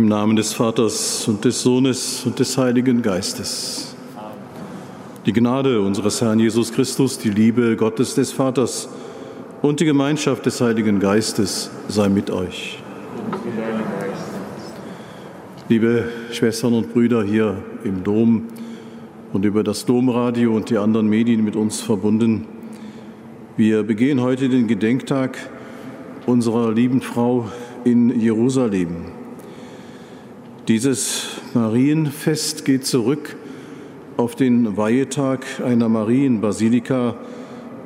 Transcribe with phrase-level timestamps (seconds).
[0.00, 3.94] Im Namen des Vaters und des Sohnes und des Heiligen Geistes.
[5.26, 8.88] Die Gnade unseres Herrn Jesus Christus, die Liebe Gottes des Vaters
[9.60, 12.78] und die Gemeinschaft des Heiligen Geistes sei mit euch.
[15.68, 18.44] Liebe Schwestern und Brüder hier im Dom
[19.34, 22.46] und über das Domradio und die anderen Medien mit uns verbunden,
[23.58, 25.36] wir begehen heute den Gedenktag
[26.24, 27.50] unserer lieben Frau
[27.84, 29.19] in Jerusalem.
[30.70, 33.36] Dieses Marienfest geht zurück
[34.16, 37.16] auf den Weihetag einer Marienbasilika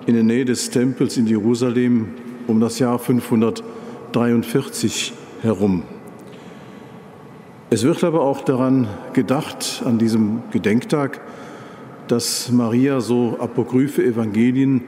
[0.05, 2.09] in der Nähe des Tempels in Jerusalem
[2.47, 5.85] um das Jahr 543 herum.
[7.71, 11.23] Es wird aber auch daran gedacht, an diesem Gedenktag,
[12.09, 14.83] dass Maria so apokryphe Evangelien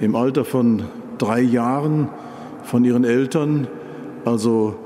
[0.00, 0.82] im Alter von
[1.16, 2.10] drei Jahren
[2.64, 3.68] von ihren Eltern,
[4.26, 4.76] also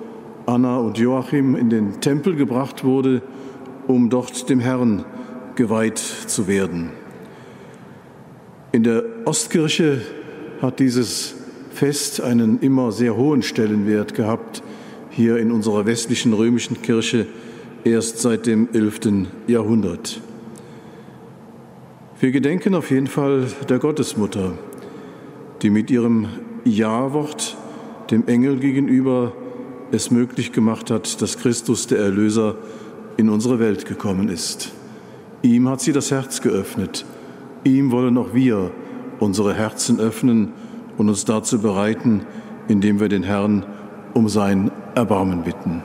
[0.46, 3.22] Anna und Joachim in den Tempel gebracht wurde,
[3.88, 5.04] um dort dem Herrn
[5.56, 6.90] geweiht zu werden.
[8.72, 10.02] In der Ostkirche
[10.62, 11.34] hat dieses
[11.70, 14.62] Fest einen immer sehr hohen Stellenwert gehabt,
[15.10, 17.26] hier in unserer westlichen römischen Kirche
[17.84, 19.28] erst seit dem 11.
[19.46, 20.20] Jahrhundert.
[22.20, 24.52] Wir gedenken auf jeden Fall der Gottesmutter,
[25.62, 26.28] die mit ihrem
[26.64, 27.56] Ja-Wort
[28.10, 29.32] dem Engel gegenüber
[29.92, 32.56] es möglich gemacht hat, dass Christus der Erlöser
[33.16, 34.72] in unsere Welt gekommen ist.
[35.42, 37.04] Ihm hat sie das Herz geöffnet.
[37.64, 38.70] Ihm wollen auch wir
[39.20, 40.52] unsere Herzen öffnen
[40.98, 42.26] und uns dazu bereiten,
[42.68, 43.64] indem wir den Herrn
[44.14, 45.82] um sein Erbarmen bitten.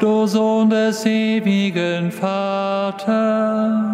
[0.00, 3.89] Du Sohn des ewigen Vaters.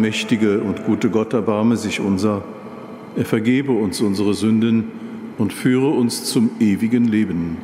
[0.00, 2.42] Allmächtige und gute Gott erbarme sich unser,
[3.16, 4.84] er vergebe uns unsere Sünden
[5.36, 7.58] und führe uns zum ewigen Leben.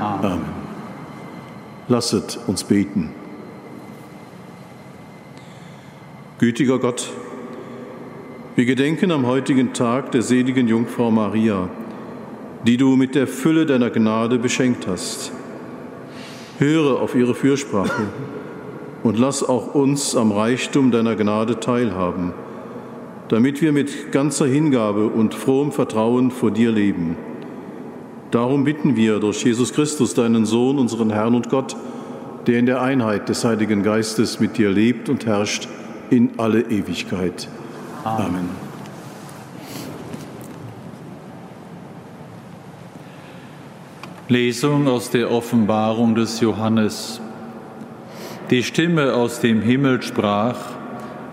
[0.00, 0.32] Amen.
[0.32, 0.44] Amen.
[1.86, 3.10] Lasset uns beten.
[6.40, 7.08] Gütiger Gott,
[8.56, 11.68] wir gedenken am heutigen Tag der seligen Jungfrau Maria,
[12.66, 15.30] die du mit der Fülle deiner Gnade beschenkt hast.
[16.58, 18.08] Höre auf ihre Fürsprache
[19.06, 22.32] und lass auch uns am Reichtum deiner Gnade teilhaben,
[23.28, 27.16] damit wir mit ganzer Hingabe und frohem Vertrauen vor dir leben.
[28.32, 31.76] Darum bitten wir durch Jesus Christus, deinen Sohn, unseren Herrn und Gott,
[32.48, 35.68] der in der Einheit des Heiligen Geistes mit dir lebt und herrscht
[36.10, 37.48] in alle Ewigkeit.
[38.02, 38.48] Amen.
[44.26, 47.20] Lesung aus der Offenbarung des Johannes.
[48.50, 50.56] Die Stimme aus dem Himmel sprach,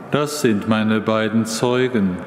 [0.09, 2.17] das sind meine beiden Zeugen.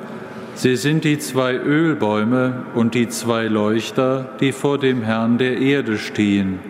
[0.55, 5.99] Sie sind die zwei Ölbäume und die zwei Leuchter, die vor dem Herrn der Erde
[5.99, 6.61] stehen.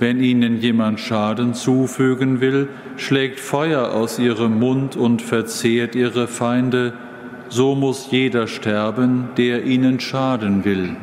[0.00, 6.92] Wenn ihnen jemand Schaden zufügen will, schlägt Feuer aus ihrem Mund und verzehrt ihre Feinde,
[7.48, 10.96] so muss jeder sterben, der ihnen schaden will.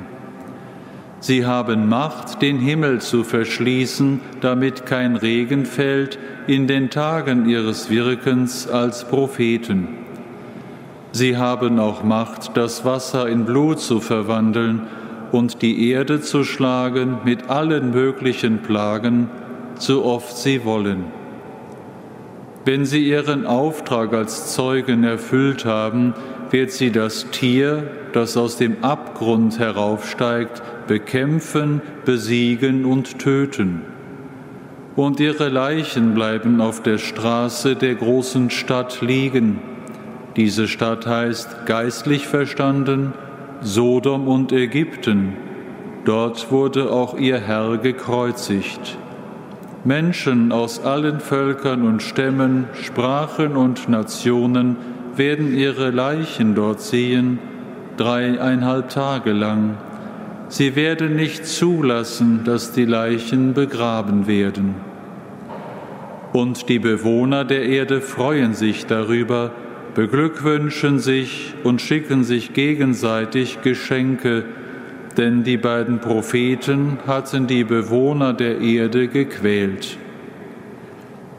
[1.19, 7.89] Sie haben Macht, den Himmel zu verschließen, damit kein Regen fällt in den Tagen ihres
[7.89, 9.87] Wirkens als Propheten.
[11.11, 14.81] Sie haben auch Macht, das Wasser in Blut zu verwandeln
[15.31, 19.29] und die Erde zu schlagen mit allen möglichen Plagen,
[19.79, 21.05] so oft sie wollen.
[22.65, 26.13] Wenn sie ihren Auftrag als Zeugen erfüllt haben,
[26.51, 33.81] wird sie das Tier, das aus dem Abgrund heraufsteigt, bekämpfen, besiegen und töten.
[34.95, 39.59] Und ihre Leichen bleiben auf der Straße der großen Stadt liegen.
[40.35, 43.13] Diese Stadt heißt geistlich verstanden
[43.61, 45.33] Sodom und Ägypten.
[46.05, 48.97] Dort wurde auch ihr Herr gekreuzigt.
[49.83, 54.77] Menschen aus allen Völkern und Stämmen, Sprachen und Nationen
[55.15, 57.39] werden ihre Leichen dort sehen,
[57.97, 59.77] dreieinhalb Tage lang.
[60.47, 64.75] Sie werden nicht zulassen, dass die Leichen begraben werden.
[66.33, 69.51] Und die Bewohner der Erde freuen sich darüber,
[69.95, 74.43] beglückwünschen sich und schicken sich gegenseitig Geschenke,
[75.17, 79.97] denn die beiden Propheten hatten die Bewohner der Erde gequält.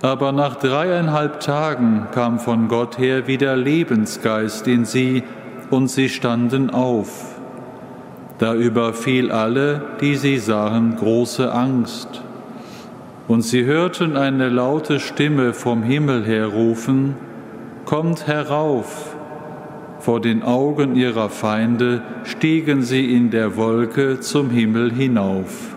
[0.02, 5.22] Aber nach dreieinhalb Tagen kam von Gott her wieder Lebensgeist in sie,
[5.70, 7.35] und sie standen auf.
[8.38, 12.22] Da überfiel alle, die sie sahen, große Angst.
[13.28, 17.14] Und sie hörten eine laute Stimme vom Himmel her rufen,
[17.86, 19.14] Kommt herauf!
[20.00, 25.76] Vor den Augen ihrer Feinde stiegen sie in der Wolke zum Himmel hinauf.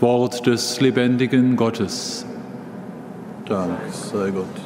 [0.00, 2.26] Wort des lebendigen Gottes.
[3.46, 4.65] Dank sei Gott.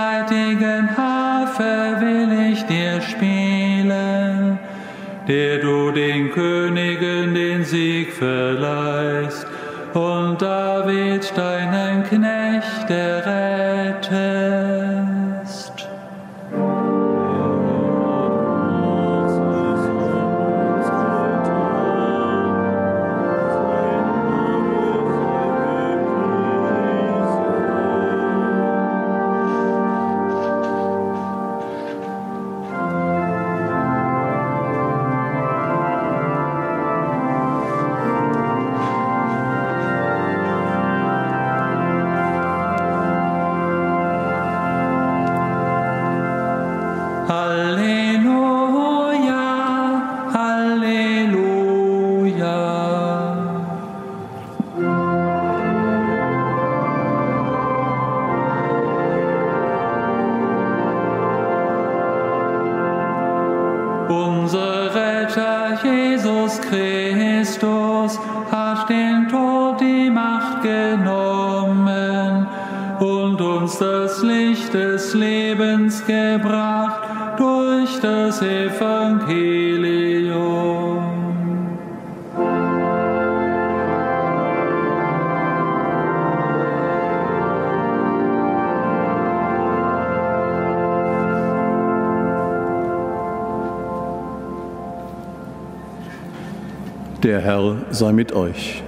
[97.39, 98.83] Herr sei mit euch.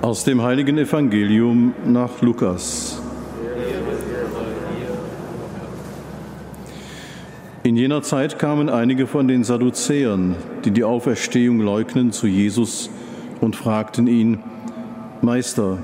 [0.00, 3.02] Aus dem heiligen Evangelium nach Lukas.
[7.62, 12.90] In jener Zeit kamen einige von den Sadduzäern, die die Auferstehung leugnen, zu Jesus
[13.40, 14.40] und fragten ihn,
[15.22, 15.78] Meister,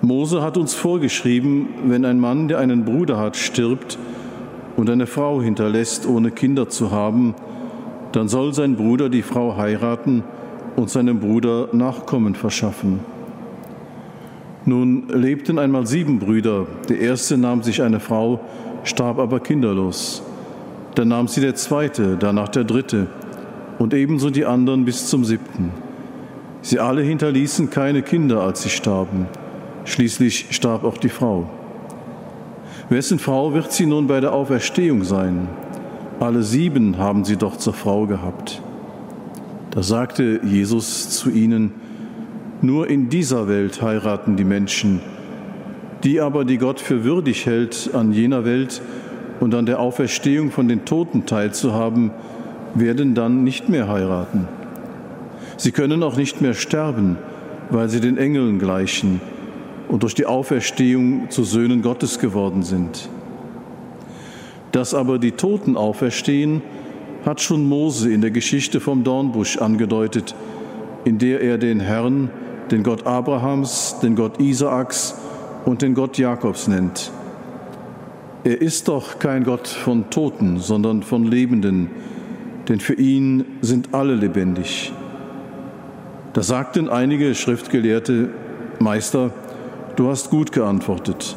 [0.00, 3.98] Mose hat uns vorgeschrieben, wenn ein Mann, der einen Bruder hat, stirbt
[4.76, 7.34] und eine Frau hinterlässt, ohne Kinder zu haben,
[8.12, 10.24] dann soll sein Bruder die Frau heiraten
[10.76, 13.00] und seinem Bruder Nachkommen verschaffen.
[14.64, 16.66] Nun lebten einmal sieben Brüder.
[16.88, 18.40] Der erste nahm sich eine Frau,
[18.84, 20.22] starb aber kinderlos.
[20.94, 23.06] Dann nahm sie der zweite, danach der dritte
[23.78, 25.72] und ebenso die anderen bis zum siebten.
[26.60, 29.26] Sie alle hinterließen keine Kinder, als sie starben.
[29.84, 31.48] Schließlich starb auch die Frau.
[32.88, 35.48] Wessen Frau wird sie nun bei der Auferstehung sein?
[36.20, 38.60] Alle sieben haben sie doch zur Frau gehabt.
[39.70, 41.72] Da sagte Jesus zu ihnen,
[42.60, 45.00] nur in dieser Welt heiraten die Menschen,
[46.02, 48.82] die aber, die Gott für würdig hält, an jener Welt
[49.38, 52.10] und an der Auferstehung von den Toten teilzuhaben,
[52.74, 54.48] werden dann nicht mehr heiraten.
[55.56, 57.16] Sie können auch nicht mehr sterben,
[57.70, 59.20] weil sie den Engeln gleichen
[59.86, 63.08] und durch die Auferstehung zu Söhnen Gottes geworden sind.
[64.72, 66.62] Dass aber die Toten auferstehen,
[67.24, 70.34] hat schon Mose in der Geschichte vom Dornbusch angedeutet,
[71.04, 72.30] in der er den Herrn,
[72.70, 75.14] den Gott Abrahams, den Gott Isaaks
[75.64, 77.10] und den Gott Jakobs nennt.
[78.44, 81.90] Er ist doch kein Gott von Toten, sondern von Lebenden,
[82.68, 84.92] denn für ihn sind alle lebendig.
[86.34, 88.28] Da sagten einige Schriftgelehrte,
[88.78, 89.30] Meister,
[89.96, 91.36] du hast gut geantwortet.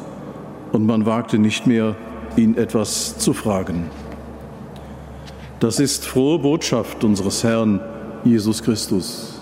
[0.70, 1.96] Und man wagte nicht mehr,
[2.36, 3.90] ihn etwas zu fragen.
[5.60, 7.80] Das ist frohe Botschaft unseres Herrn
[8.24, 9.40] Jesus Christus.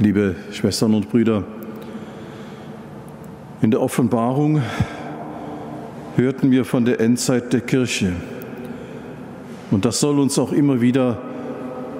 [0.00, 1.44] Liebe Schwestern und Brüder,
[3.60, 4.62] in der Offenbarung
[6.16, 8.12] hörten wir von der Endzeit der Kirche.
[9.70, 11.18] Und das soll uns auch immer wieder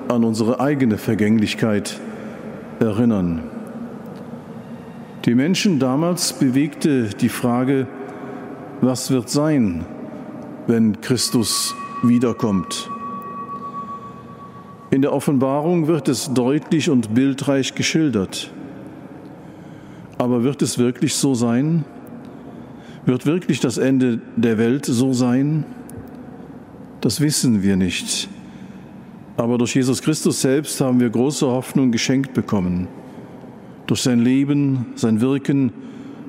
[0.08, 2.00] an unsere eigene Vergänglichkeit
[2.80, 3.42] erinnern.
[5.25, 7.87] Die Menschen damals bewegte die Frage,
[8.80, 9.84] was wird sein,
[10.66, 12.90] wenn Christus wiederkommt?
[14.90, 18.50] In der Offenbarung wird es deutlich und bildreich geschildert.
[20.16, 21.84] Aber wird es wirklich so sein?
[23.04, 25.64] Wird wirklich das Ende der Welt so sein?
[27.00, 28.28] Das wissen wir nicht.
[29.36, 32.88] Aber durch Jesus Christus selbst haben wir große Hoffnung geschenkt bekommen.
[33.86, 35.72] Durch sein Leben, sein Wirken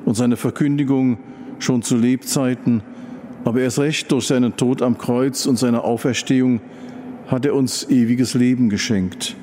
[0.06, 1.18] und seine Verkündigung
[1.58, 2.84] schon zu Lebzeiten,
[3.46, 6.62] aber erst recht durch seinen Tod am Kreuz und seine Auferstehung
[7.28, 9.36] hat er uns ewiges Leben geschenkt.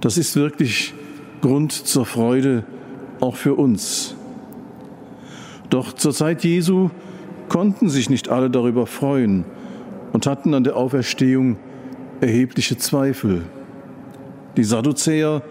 [0.00, 0.94] Das ist wirklich
[1.42, 2.64] Grund zur Freude
[3.20, 4.14] auch für uns.
[5.68, 6.90] Doch zur Zeit Jesu
[7.50, 9.44] konnten sich nicht alle darüber freuen
[10.12, 11.56] und hatten an der Auferstehung
[12.20, 13.42] erhebliche Zweifel.
[14.56, 15.42] Die Sadduzäer,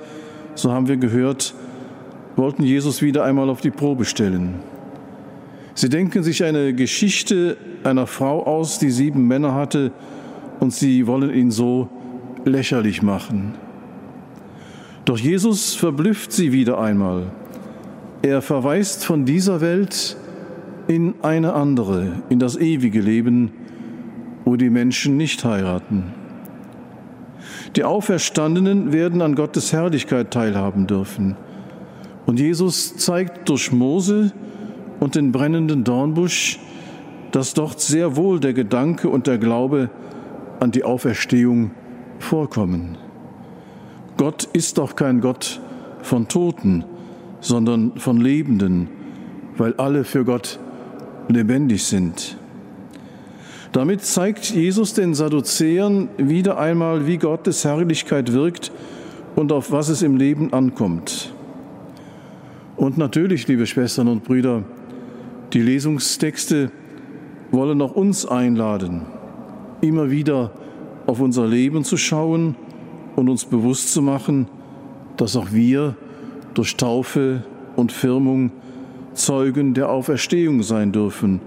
[0.55, 1.53] so haben wir gehört,
[2.35, 4.55] wollten Jesus wieder einmal auf die Probe stellen.
[5.73, 9.91] Sie denken sich eine Geschichte einer Frau aus, die sieben Männer hatte,
[10.59, 11.89] und sie wollen ihn so
[12.43, 13.53] lächerlich machen.
[15.05, 17.31] Doch Jesus verblüfft sie wieder einmal.
[18.21, 20.17] Er verweist von dieser Welt
[20.87, 23.51] in eine andere, in das ewige Leben,
[24.49, 26.05] wo die Menschen nicht heiraten.
[27.75, 31.37] Die Auferstandenen werden an Gottes Herrlichkeit teilhaben dürfen.
[32.25, 34.31] Und Jesus zeigt durch Mose
[34.99, 36.57] und den brennenden Dornbusch,
[37.31, 39.91] dass dort sehr wohl der Gedanke und der Glaube
[40.59, 41.69] an die Auferstehung
[42.17, 42.97] vorkommen.
[44.17, 45.61] Gott ist doch kein Gott
[46.01, 46.85] von Toten,
[47.39, 48.87] sondern von Lebenden,
[49.57, 50.59] weil alle für Gott
[51.27, 52.38] lebendig sind.
[53.71, 58.71] Damit zeigt Jesus den Sadduzäern wieder einmal, wie Gottes Herrlichkeit wirkt
[59.35, 61.31] und auf was es im Leben ankommt.
[62.77, 64.63] Und natürlich, liebe Schwestern und Brüder,
[65.53, 66.71] die Lesungstexte
[67.51, 69.05] wollen auch uns einladen,
[69.81, 70.51] immer wieder
[71.05, 72.55] auf unser Leben zu schauen
[73.15, 74.47] und uns bewusst zu machen,
[75.17, 75.95] dass auch wir
[76.55, 77.43] durch Taufe
[77.75, 78.51] und Firmung
[79.13, 81.41] Zeugen der Auferstehung sein dürfen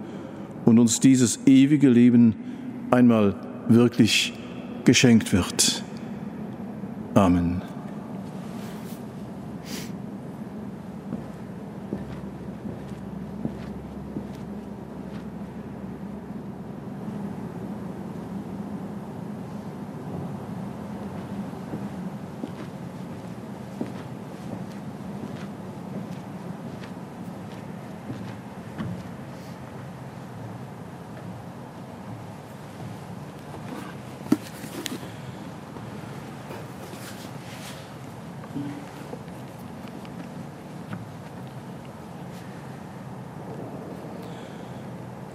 [0.65, 2.35] und uns dieses ewige Leben
[2.91, 3.35] einmal
[3.69, 4.35] wirklich
[4.85, 5.83] geschenkt wird.
[7.15, 7.63] Amen.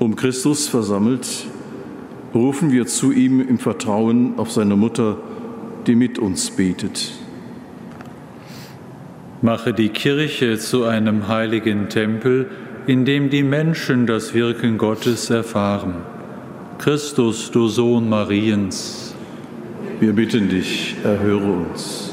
[0.08, 1.28] Um Christus versammelt,
[2.34, 5.18] rufen wir zu ihm im Vertrauen auf seine Mutter,
[5.86, 7.12] die mit uns betet.
[9.42, 12.50] Mache die Kirche zu einem heiligen Tempel,
[12.86, 15.96] in dem die Menschen das Wirken Gottes erfahren.
[16.78, 19.14] Christus, du Sohn Mariens.
[20.00, 22.07] Wir bitten dich, erhöre uns.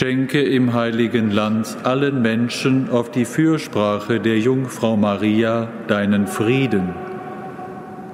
[0.00, 6.94] Schenke im heiligen Land allen Menschen auf die Fürsprache der Jungfrau Maria deinen Frieden.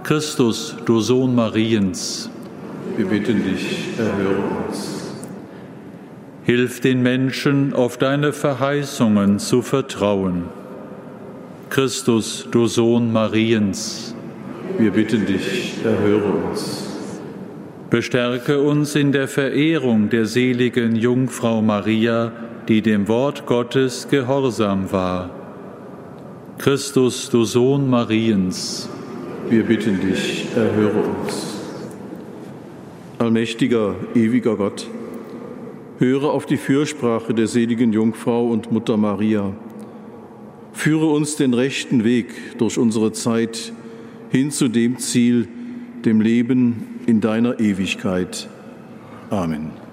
[0.03, 2.29] Christus, du Sohn Mariens.
[2.97, 5.15] Wir bitten dich, erhöre uns.
[6.43, 10.47] Hilf den Menschen, auf deine Verheißungen zu vertrauen.
[11.71, 14.13] Christus, du Sohn Mariens.
[14.77, 16.86] Wir bitten dich, erhöre uns.
[17.91, 22.33] Bestärke uns in der Verehrung der seligen Jungfrau Maria,
[22.69, 25.31] die dem Wort Gottes gehorsam war.
[26.59, 28.89] Christus, du Sohn Mariens.
[29.49, 31.55] Wir bitten dich, erhöre uns.
[33.19, 34.89] Allmächtiger, ewiger Gott,
[35.99, 39.55] Höre auf die Fürsprache der seligen Jungfrau und Mutter Maria.
[40.75, 43.73] Führe uns den rechten Weg durch unsere Zeit
[44.29, 45.49] hin zu dem Ziel,
[46.05, 48.49] dem Leben in deiner Ewigkeit.
[49.31, 49.86] Amen.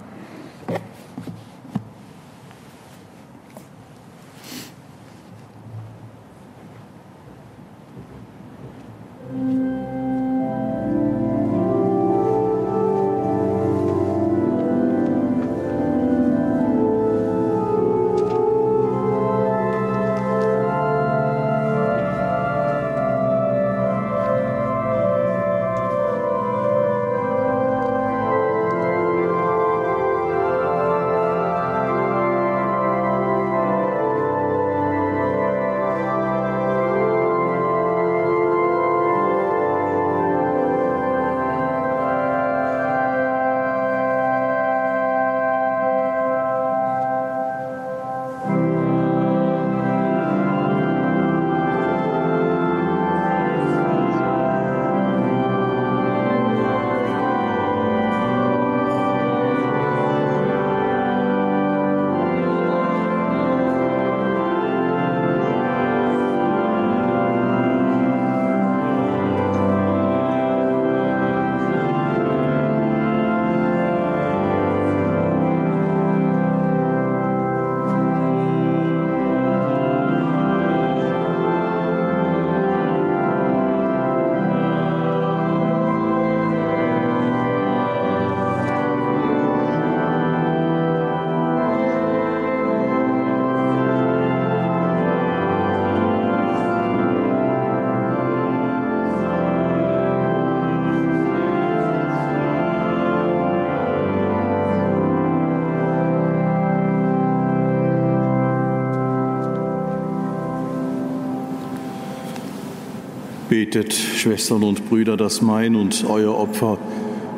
[113.54, 116.80] Betet, Schwestern und Brüder, dass mein und euer Opfer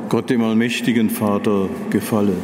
[0.07, 2.37] Gott dem allmächtigen Vater gefalle.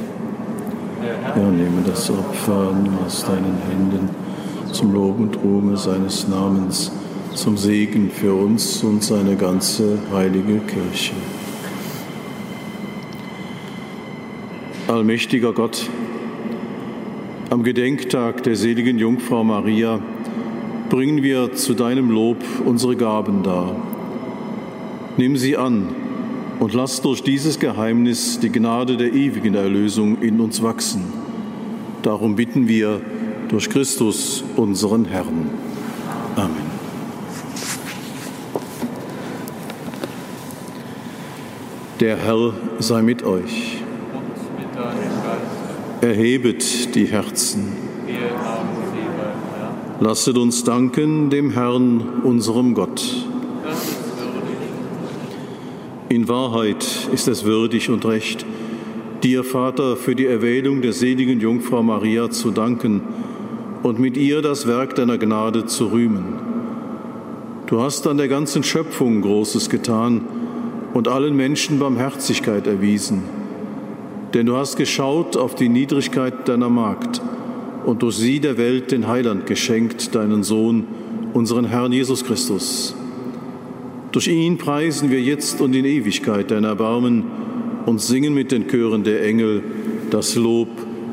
[1.34, 4.10] Herr, nehme das Opfer aus deinen Händen
[4.74, 6.92] zum Lob und Ruhme seines Namens,
[7.34, 11.14] zum Segen für uns und seine ganze heilige Kirche.
[14.90, 15.88] Allmächtiger Gott,
[17.50, 20.02] am Gedenktag der seligen Jungfrau Maria,
[20.92, 23.74] bringen wir zu deinem Lob unsere Gaben dar.
[25.16, 25.88] Nimm sie an
[26.60, 31.06] und lass durch dieses Geheimnis die Gnade der ewigen Erlösung in uns wachsen.
[32.04, 33.00] Darum bitten wir
[33.48, 35.50] durch Christus, unseren Herrn.
[36.36, 36.72] Amen.
[42.02, 43.78] Der Herr sei mit euch.
[46.02, 47.81] Erhebet die Herzen.
[50.04, 53.24] Lasset uns danken dem Herrn, unserem Gott.
[56.10, 58.44] In Wahrheit ist es würdig und recht,
[59.22, 63.02] dir, Vater, für die Erwählung der seligen Jungfrau Maria zu danken
[63.84, 66.34] und mit ihr das Werk deiner Gnade zu rühmen.
[67.68, 70.22] Du hast an der ganzen Schöpfung Großes getan
[70.96, 73.22] und allen Menschen Barmherzigkeit erwiesen.
[74.34, 77.22] Denn du hast geschaut auf die Niedrigkeit deiner Magd
[77.86, 80.86] und durch sie der Welt den Heiland geschenkt, deinen Sohn,
[81.34, 82.96] unseren Herrn Jesus Christus.
[84.12, 87.24] Durch ihn preisen wir jetzt und in Ewigkeit dein Erbarmen
[87.86, 89.64] und singen mit den Chören der Engel
[90.10, 90.68] das Lob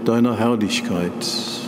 [0.05, 1.68] deiner Herrlichkeit.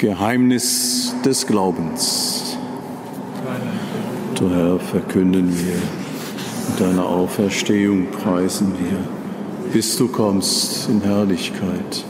[0.00, 2.56] Geheimnis des Glaubens.
[4.34, 5.76] Du Herr, verkünden wir,
[6.78, 8.96] deine Auferstehung preisen wir,
[9.74, 12.06] bis du kommst in Herrlichkeit.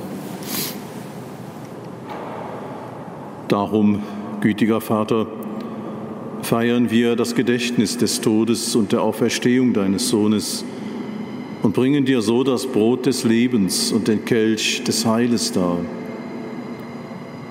[3.49, 4.01] Darum,
[4.41, 5.27] gütiger Vater,
[6.43, 10.65] feiern wir das Gedächtnis des Todes und der Auferstehung deines Sohnes
[11.65, 15.79] und bringen dir so das Brot des Lebens und den Kelch des Heiles dar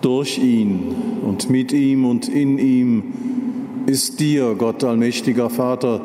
[0.00, 3.02] Durch ihn und mit ihm und in ihm
[3.86, 6.00] ist dir, Gott allmächtiger Vater,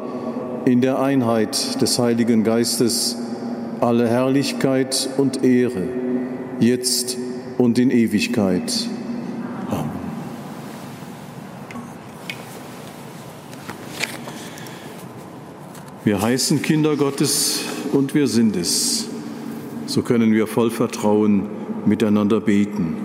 [0.65, 3.17] in der Einheit des Heiligen Geistes
[3.79, 5.87] alle Herrlichkeit und Ehre,
[6.59, 7.17] jetzt
[7.57, 8.89] und in Ewigkeit.
[9.69, 9.89] Amen.
[16.03, 19.07] Wir heißen Kinder Gottes und wir sind es.
[19.87, 21.43] So können wir voll Vertrauen
[21.85, 23.04] miteinander beten.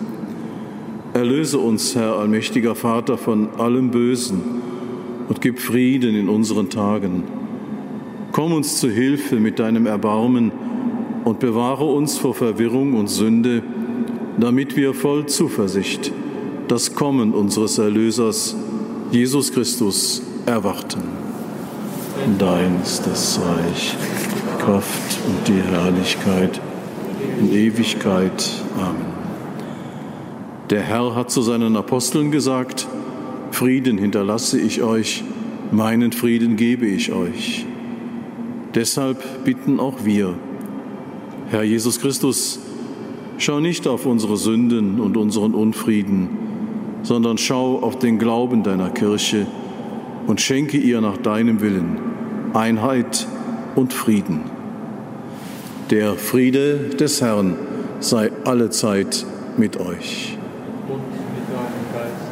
[1.13, 4.41] Erlöse uns, Herr allmächtiger Vater, von allem Bösen
[5.27, 7.23] und gib Frieden in unseren Tagen.
[8.31, 10.51] Komm uns zu Hilfe mit deinem Erbarmen
[11.25, 13.61] und bewahre uns vor Verwirrung und Sünde,
[14.39, 16.13] damit wir voll Zuversicht
[16.69, 18.55] das Kommen unseres Erlösers,
[19.11, 21.01] Jesus Christus, erwarten.
[22.39, 23.97] Dein ist das Reich,
[24.59, 26.61] Kraft und die Herrlichkeit
[27.41, 28.63] in Ewigkeit.
[28.77, 29.10] Amen.
[30.71, 32.87] Der Herr hat zu seinen Aposteln gesagt,
[33.51, 35.23] Frieden hinterlasse ich euch,
[35.71, 37.65] meinen Frieden gebe ich euch.
[38.73, 40.33] Deshalb bitten auch wir,
[41.49, 42.59] Herr Jesus Christus,
[43.37, 46.29] schau nicht auf unsere Sünden und unseren Unfrieden,
[47.03, 49.47] sondern schau auf den Glauben deiner Kirche
[50.27, 51.97] und schenke ihr nach deinem Willen
[52.53, 53.27] Einheit
[53.75, 54.41] und Frieden.
[55.89, 57.55] Der Friede des Herrn
[57.99, 59.25] sei allezeit
[59.57, 60.37] mit euch.
[60.87, 62.31] Und mit deinem Geist.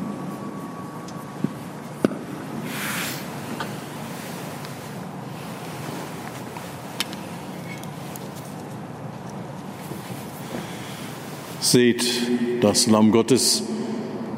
[11.71, 12.03] Seht
[12.59, 13.63] das Lamm Gottes,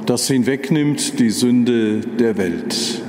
[0.05, 3.01] das hinwegnimmt die Sünde der Welt.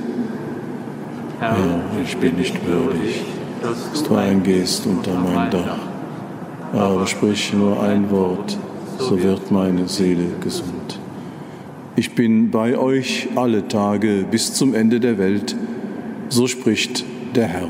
[1.39, 3.21] Herr, ich bin nicht würdig,
[3.61, 5.77] dass du eingehst unter mein Dach.
[6.73, 8.57] Aber sprich nur ein Wort,
[8.97, 10.97] so wird meine Seele gesund.
[11.95, 15.55] Ich bin bei euch alle Tage bis zum Ende der Welt,
[16.29, 17.69] so spricht der Herr.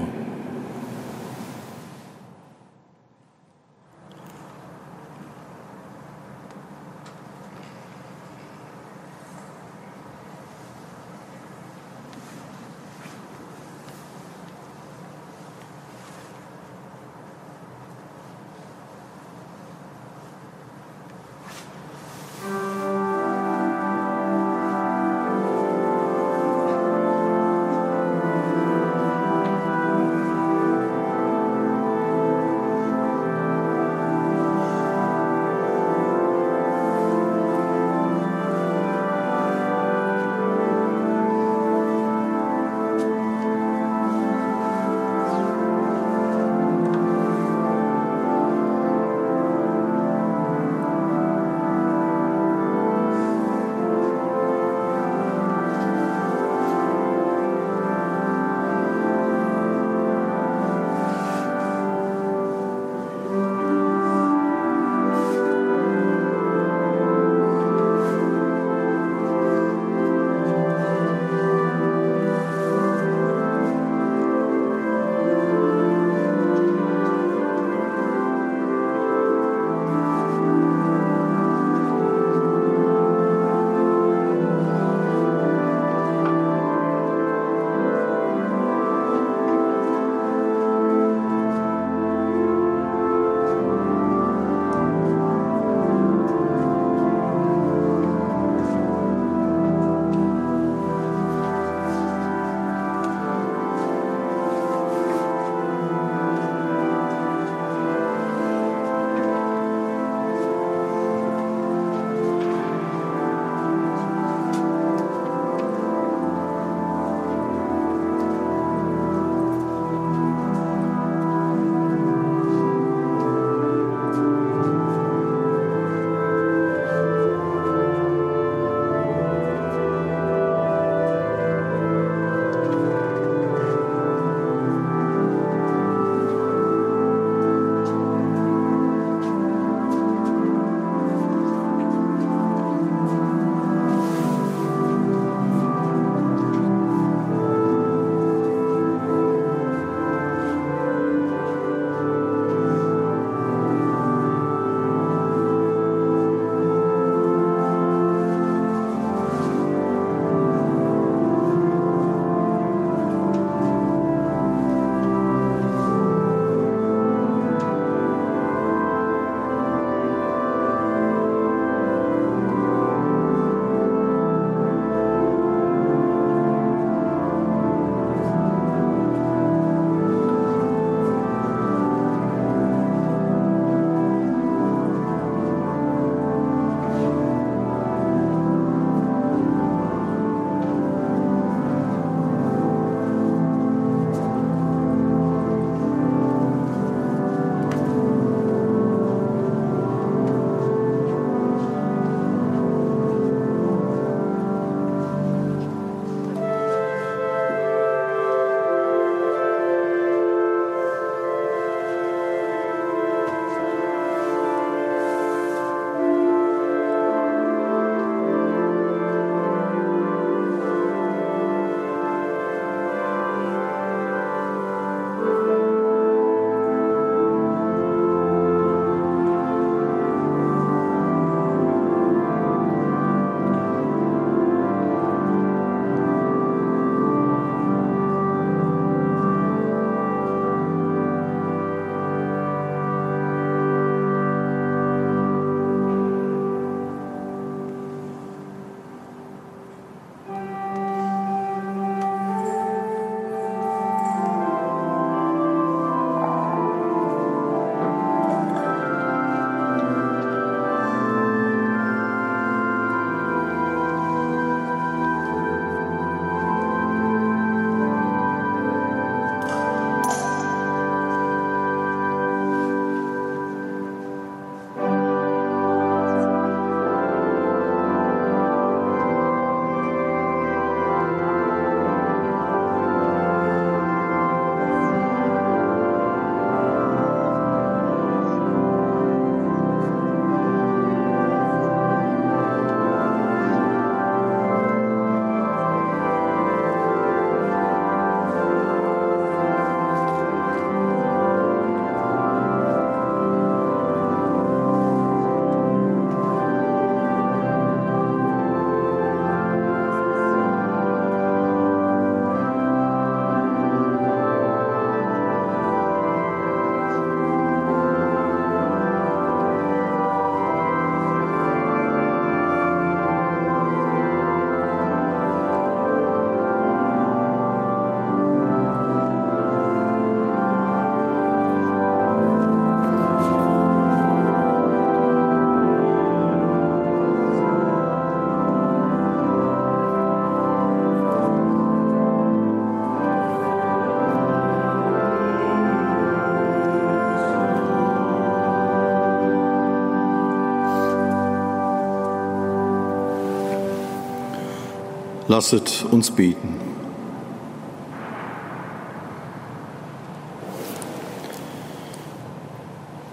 [355.36, 356.48] Lasset uns beten.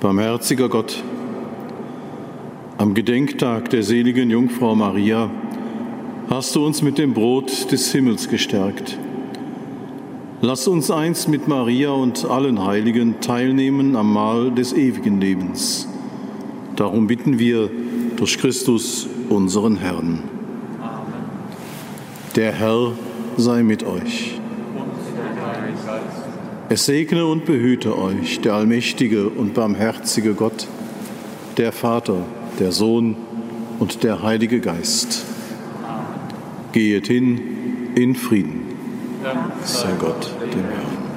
[0.00, 1.02] Barmherziger Gott,
[2.78, 5.32] am Gedenktag der seligen Jungfrau Maria
[6.30, 8.96] hast du uns mit dem Brot des Himmels gestärkt.
[10.42, 15.88] Lass uns einst mit Maria und allen Heiligen teilnehmen am Mahl des ewigen Lebens.
[16.76, 17.68] Darum bitten wir
[18.14, 20.41] durch Christus, unseren Herrn.
[22.36, 22.92] Der Herr
[23.36, 24.40] sei mit euch.
[26.70, 30.66] Es segne und behüte euch der allmächtige und barmherzige Gott,
[31.58, 32.24] der Vater,
[32.58, 33.16] der Sohn
[33.78, 35.26] und der Heilige Geist.
[36.72, 38.62] Gehet hin in Frieden.
[39.64, 41.11] Sei Gott dem Herrn.